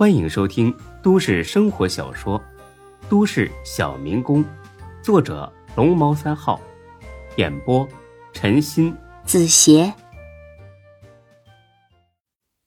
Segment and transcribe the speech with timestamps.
[0.00, 2.40] 欢迎收听都市生活小说
[3.10, 4.42] 《都市小民工》，
[5.02, 6.58] 作者龙猫三号，
[7.36, 7.86] 演播
[8.32, 9.92] 陈鑫、子邪，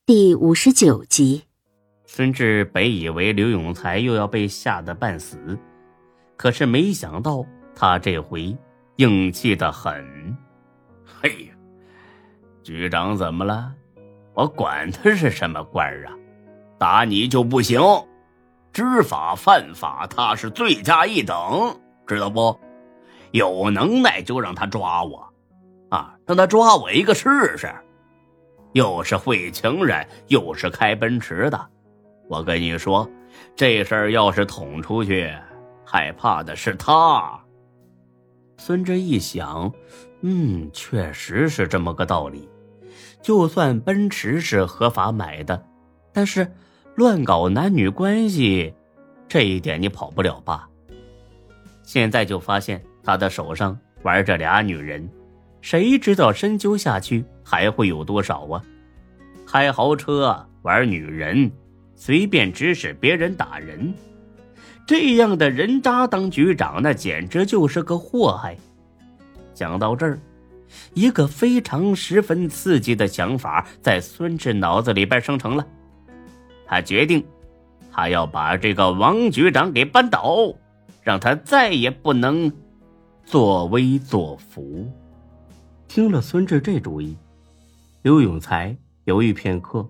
[0.05, 1.41] 第五十九集。
[2.05, 5.58] 孙志本以为刘永才又要被吓得半死，
[6.38, 7.44] 可是没想到
[7.76, 8.56] 他这回
[8.97, 10.38] 硬气的很。
[11.04, 11.56] 嘿呀，
[12.62, 13.74] 局长怎么了？
[14.36, 16.13] 我管他是什么官啊！
[16.84, 17.80] 打你就不行，
[18.73, 22.60] 知法犯法，他是罪加一等，知道不？
[23.32, 25.34] 有能耐就让他抓我，
[25.88, 27.74] 啊，让他抓我一个试试。
[28.74, 31.70] 又是会情人，又是开奔驰的，
[32.27, 33.10] 我跟你说，
[33.55, 35.34] 这事儿要是捅出去，
[35.86, 37.40] 害怕的是他。
[38.58, 39.72] 孙志一想，
[40.20, 42.50] 嗯，确实是这么个道理。
[43.22, 45.66] 就算奔驰是合法买的，
[46.12, 46.46] 但是。
[46.96, 48.72] 乱搞男女关系，
[49.28, 50.70] 这一点你跑不了吧？
[51.82, 55.10] 现在就发现他的手上玩着俩女人，
[55.60, 58.63] 谁知道深究下去还会有多少啊？
[59.46, 61.52] 开豪车玩女人，
[61.96, 63.91] 随便指使别人打人，
[64.85, 68.55] 这样的人渣当局长，那简直就是个祸害。
[69.55, 70.19] 讲到这儿，
[70.94, 75.67] 一个非常十分刺激的想法在孙志脑子里边生成了。
[76.73, 77.23] 他决定，
[77.91, 80.52] 他要把这个王局长给扳倒，
[81.03, 82.52] 让他再也不能
[83.23, 84.91] 作威作福。
[85.88, 87.16] 听了孙志这主意，
[88.01, 89.88] 刘永才犹豫片刻，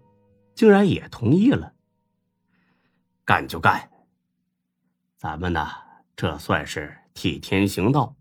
[0.54, 1.72] 竟然也同意了。
[3.23, 3.89] 干就干，
[5.16, 5.66] 咱们呢，
[6.17, 8.14] 这算是替天行道。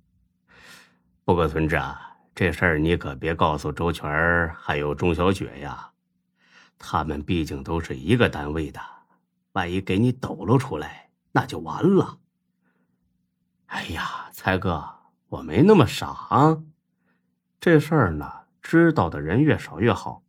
[1.24, 5.91] 不过，孙志啊，这事儿你可别告诉周全还有钟小雪呀。
[6.84, 8.80] 他们毕竟都是一个单位的，
[9.52, 12.18] 万一给你抖露出来，那就完了。
[13.66, 14.96] 哎呀，才哥，
[15.28, 16.62] 我没那么傻啊！
[17.60, 18.30] 这事儿呢，
[18.60, 20.24] 知道的人越少越好。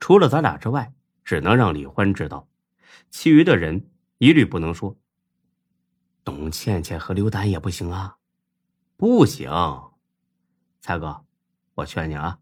[0.00, 2.48] 除了咱俩之外，只能让李欢知道，
[3.10, 4.96] 其余的人一律不能说。
[6.24, 8.16] 董倩倩和刘丹也不行啊，
[8.96, 9.50] 不行。
[10.80, 11.24] 才哥，
[11.74, 12.38] 我劝你啊，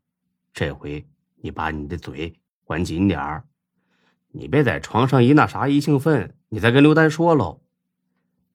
[0.53, 1.05] 这回
[1.37, 2.41] 你把你的嘴。
[2.65, 3.45] 管紧点儿，
[4.33, 7.61] 你别在床上一那啥一兴奋，你再跟刘丹说喽。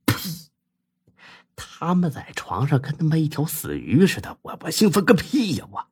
[0.06, 0.16] 呸！
[1.56, 5.66] 他们在床上跟他妈一条死鱼似的，我我兴奋个屁呀！
[5.72, 5.88] 我，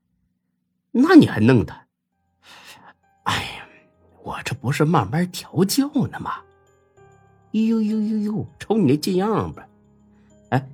[0.92, 1.86] 那你还弄他？
[3.24, 3.68] 哎呀，
[4.24, 6.42] 我这不是慢慢调教呢吗？
[7.52, 9.68] 呦呦呦呦，瞅你那贱样吧！
[10.50, 10.70] 哎，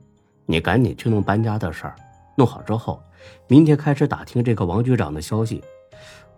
[0.45, 1.95] 你赶紧去弄搬家的事儿，
[2.35, 3.01] 弄好之后，
[3.47, 5.63] 明天开始打听这个王局长的消息。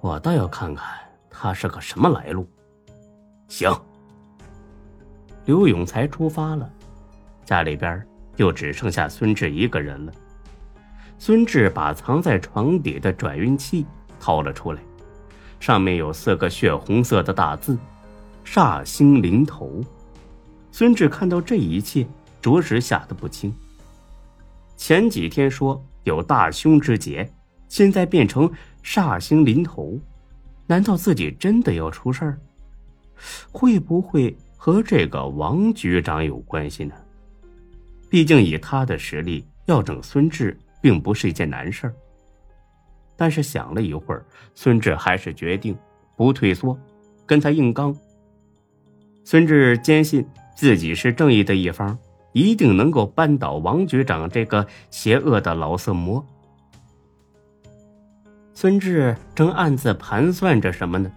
[0.01, 0.85] 我倒要看看
[1.29, 2.47] 他是个什么来路。
[3.47, 3.71] 行，
[5.45, 6.69] 刘永才出发了，
[7.43, 8.05] 家里边
[8.35, 10.13] 就只剩下孙志一个人了。
[11.17, 13.85] 孙志把藏在床底的转运器
[14.19, 14.81] 掏了出来，
[15.59, 17.77] 上面有四个血红色的大字
[18.45, 19.81] ：“煞星临头。”
[20.71, 22.05] 孙志看到这一切，
[22.41, 23.53] 着实吓得不轻。
[24.77, 27.27] 前几天说有大凶之劫。
[27.67, 28.49] 现在变成
[28.85, 29.99] 煞星临头，
[30.67, 32.37] 难道自己真的要出事儿？
[33.51, 36.93] 会不会和这个王局长有关系呢？
[38.11, 41.95] 毕竟以他的实力，要整孙志并不是一件难事儿。
[43.17, 44.23] 但是想了一会儿，
[44.53, 45.75] 孙志还是决定
[46.15, 46.77] 不退缩，
[47.25, 47.93] 跟他硬刚。
[49.23, 50.23] 孙志坚信
[50.55, 51.97] 自己是正义的一方，
[52.33, 56.23] 一定能够扳倒王局长这个邪恶的老色魔。
[58.57, 61.11] 孙志正暗自盘算着什么呢？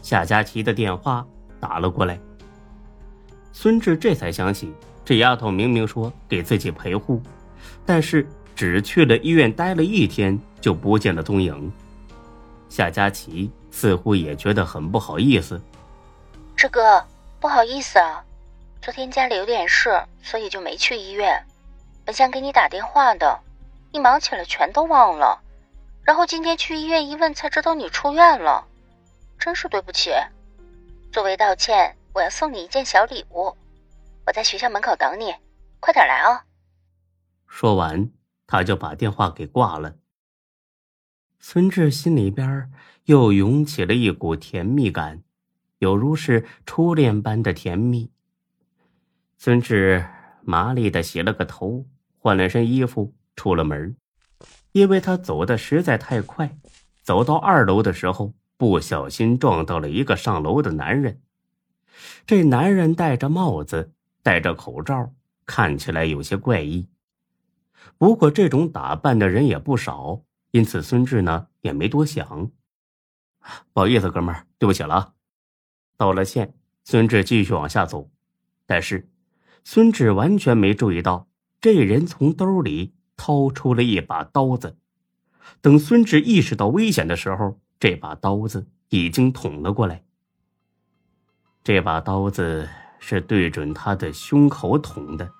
[0.00, 1.26] 夏佳琪的电话
[1.58, 2.16] 打了过来。
[3.52, 4.72] 孙志这才想起，
[5.04, 7.20] 这丫头明明说给自己陪护，
[7.84, 8.24] 但是
[8.54, 11.70] 只去了医院待了一天就不见了踪影。
[12.68, 15.60] 夏佳琪似乎也觉得很不好意思。
[16.54, 17.04] 志哥，
[17.40, 18.22] 不好意思啊，
[18.80, 21.44] 昨天家里有点事，所以就没去医院。
[22.04, 23.40] 本想给你打电话的，
[23.90, 25.40] 一忙起来全都忘了。
[26.04, 28.66] 然后今天去医院一问，才知道你出院了，
[29.38, 30.10] 真是对不起。
[31.10, 33.56] 作为道歉，我要送你一件小礼物，
[34.26, 35.34] 我在学校门口等你，
[35.80, 36.44] 快点来啊！
[37.46, 38.10] 说完，
[38.46, 39.96] 他就把电话给挂了。
[41.40, 42.70] 孙志心里边
[43.04, 45.22] 又涌起了一股甜蜜感，
[45.78, 48.10] 有如是初恋般的甜蜜。
[49.38, 50.06] 孙志
[50.42, 51.86] 麻利的洗了个头，
[52.18, 53.96] 换了身衣服，出了门。
[54.74, 56.58] 因为他走的实在太快，
[57.00, 61.22] 走到二楼的时候，不小心撞到了一个上楼的男人。
[62.26, 65.12] 这男人戴着帽子，戴着口罩，
[65.46, 66.88] 看起来有些怪异。
[67.98, 72.50] 不过这种打扮的人也不少，因此孙志呢也没多想。
[73.72, 75.14] 不好意思，哥们儿，对不起了。
[75.96, 78.10] 道了歉，孙志继续往下走，
[78.66, 79.08] 但是
[79.62, 81.28] 孙志完全没注意到
[81.60, 84.76] 这人从兜里掏出了一把刀子。
[85.60, 90.02] 等孙志意识到危险的时候，这把刀子已经捅了过来。
[91.62, 92.68] 这把刀子
[92.98, 95.30] 是对准他的胸口捅的，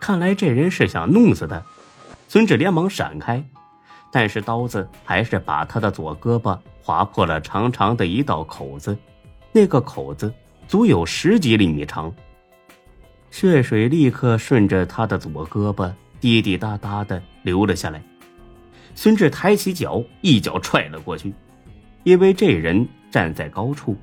[0.00, 1.62] 看来这人是想弄死他。
[2.28, 3.44] 孙志连忙闪开，
[4.10, 8.96] 但是刀子还是把他的左胳膊划破了长长的一道口子，
[9.52, 10.32] 那个口子
[10.66, 12.12] 足有十几厘米长。
[13.30, 18.02] 血水立刻顺着他的左胳膊滴滴答答的流了下来。
[18.94, 21.32] 孙志抬起脚，一脚踹了过去，
[22.04, 23.96] 因为这人站在高处。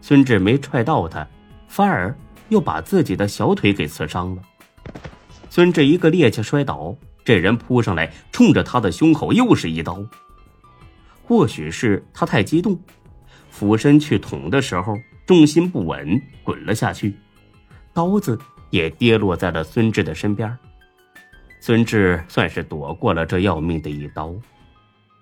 [0.00, 1.26] 孙志没踹到他，
[1.68, 2.16] 反而
[2.48, 4.42] 又把自己的小腿给刺伤了。
[5.50, 10.02] 孙志一个趔趄摔倒，这人扑上来，冲着他的胸口又是一刀。
[11.22, 12.80] 或许是他太激动，
[13.50, 17.14] 俯身去捅的时候重心不稳，滚了下去，
[17.92, 18.38] 刀子
[18.70, 20.58] 也跌落在了孙志的身边。
[21.64, 24.34] 孙志算是躲过了这要命的一刀，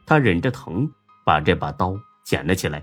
[0.06, 0.90] 他忍着疼
[1.22, 1.94] 把这把刀
[2.24, 2.82] 捡了起来。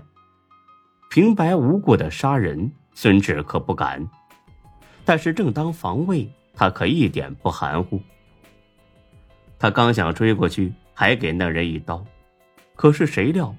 [1.10, 4.08] 平白无故的杀人，孙志可不敢。
[5.04, 8.00] 但是正当防卫，他可一点不含糊。
[9.58, 12.04] 他刚想追过去，还给那人一刀，
[12.76, 13.52] 可是谁料，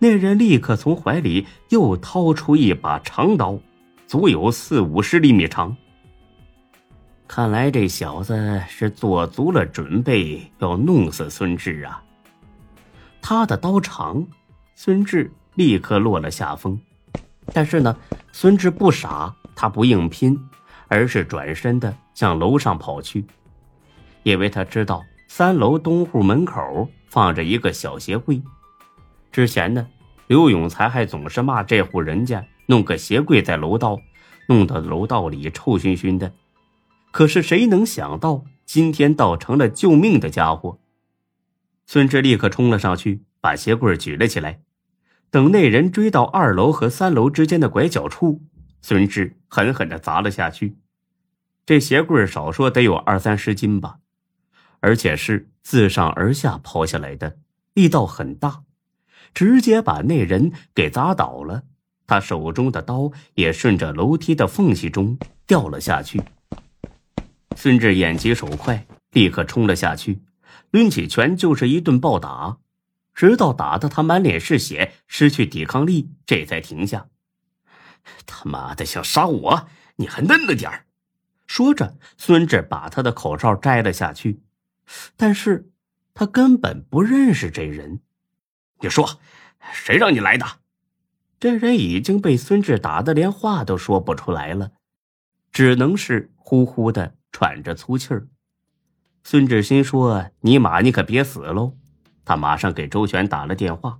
[0.00, 3.60] 那人立刻从怀里又掏出一把长刀，
[4.08, 5.76] 足有四五十厘米长。
[7.28, 12.02] 看来这小子是做足了准备要弄死孙志啊！
[13.20, 14.24] 他的刀长，
[14.74, 16.80] 孙志立刻落了下风。
[17.52, 17.96] 但是呢，
[18.32, 20.38] 孙志不傻，他不硬拼，
[20.86, 23.24] 而是转身的向楼上跑去，
[24.22, 28.40] 因为他知道三楼东户门口放着一个小鞋柜。
[29.32, 29.86] 之前呢，
[30.28, 33.98] 刘永才还总是骂这户人家弄个鞋柜在楼道，
[34.48, 36.32] 弄得楼道里臭熏熏的。
[37.16, 40.78] 可是谁能想到，今天倒成了救命的家伙。
[41.86, 44.60] 孙志立刻冲了上去，把鞋柜举了起来。
[45.30, 48.42] 等那人追到二楼和三楼之间的拐角处，
[48.82, 50.76] 孙志狠狠的砸了下去。
[51.64, 54.00] 这鞋柜少说得有二三十斤吧，
[54.80, 57.38] 而且是自上而下抛下来的，
[57.72, 58.64] 力道很大，
[59.32, 61.62] 直接把那人给砸倒了。
[62.06, 66.20] 他手中的刀也顺着楼梯的缝隙中掉了下去。
[67.56, 70.20] 孙志眼疾手快，立刻冲了下去，
[70.70, 72.58] 抡起拳就是一顿暴打。
[73.14, 77.08] 直到打得他满脸是血，失去抵抗力，这才停下。
[78.26, 80.84] 他妈的，想杀我，你还嫩了点儿！
[81.46, 84.42] 说着，孙志把他的口罩摘了下去，
[85.16, 85.70] 但是
[86.12, 88.00] 他根本不认识这人。
[88.80, 89.18] 你说，
[89.72, 90.44] 谁让你来的？
[91.40, 94.72] 这人已经被孙志打得连话都说不出来了，
[95.50, 98.26] 只能是呼呼的喘着粗气儿。
[99.22, 101.76] 孙志心说：“尼玛，你可别死喽！”
[102.24, 103.98] 他马上给周全打了电话，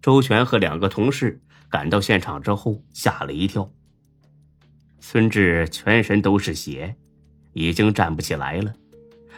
[0.00, 1.40] 周全和两个同事
[1.70, 3.70] 赶到现场之后，吓了一跳。
[4.98, 6.96] 孙志全身都是血，
[7.52, 8.74] 已经站不起来了，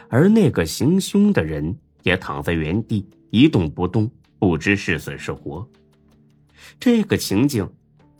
[0.09, 4.09] 而那个行凶的人也躺在原地一动不动，
[4.39, 5.69] 不知是死是活。
[6.79, 7.71] 这个情景，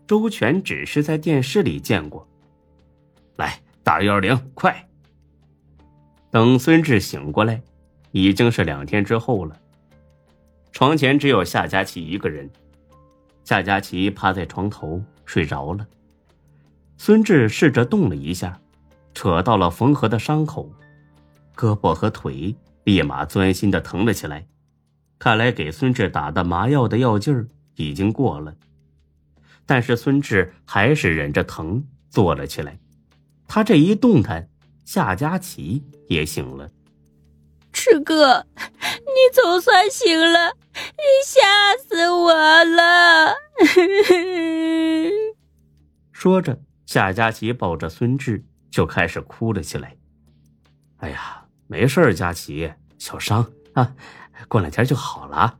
[0.05, 2.29] 周全只是在电视里见过。
[3.37, 4.89] 来，打幺二零，快！
[6.31, 7.61] 等孙志醒过来，
[8.09, 9.55] 已经是两天之后了。
[10.71, 12.49] 床前只有夏佳琪一个人，
[13.43, 15.85] 夏佳琪趴在床头睡着了。
[16.97, 18.59] 孙志试着动了一下，
[19.13, 20.67] 扯到了缝合的伤口，
[21.55, 24.47] 胳膊和腿立马钻心的疼了起来。
[25.19, 28.55] 看来给孙志打的麻药的药劲儿已经过了，
[29.63, 32.79] 但是孙志还是忍着疼坐了起来。
[33.47, 34.49] 他这一动弹，
[34.83, 36.71] 夏佳琪也醒了。
[37.71, 40.55] 志哥，你总算醒了。
[40.75, 41.41] 你吓
[41.87, 42.33] 死我
[42.65, 43.33] 了！
[46.11, 49.95] 说着，夏佳琪抱着孙志就开始哭了起来。
[50.97, 53.95] 哎呀，没事佳琪，小伤啊，
[54.49, 55.59] 过两天就好了。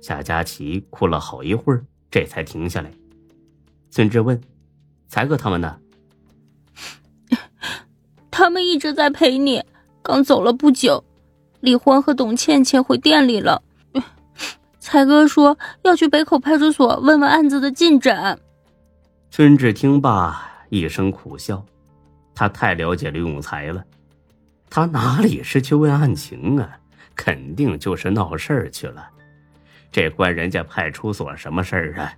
[0.00, 2.90] 夏佳琪哭了好一会儿，这才停下来。
[3.90, 4.40] 孙志问
[5.06, 5.78] ：“才哥他们呢？”
[8.42, 9.62] 他们一直在陪你，
[10.02, 11.04] 刚走了不久。
[11.60, 13.62] 李欢和董倩倩回店里了。
[14.80, 18.36] 才哥说要去北口派出所问问案子的进展。
[19.30, 21.64] 孙志听罢，一声苦笑。
[22.34, 23.84] 他太了解刘永才了，
[24.68, 26.80] 他哪里是去问案情啊？
[27.14, 29.08] 肯定就是闹事儿去了。
[29.92, 32.12] 这关人家派出所什么事儿啊？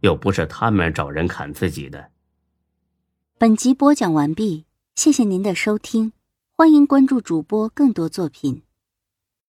[0.00, 2.10] 又不是他们找人砍自己的。
[3.38, 6.14] 本集播讲完毕，谢谢您的收听，
[6.56, 8.62] 欢迎关注主播更多作品。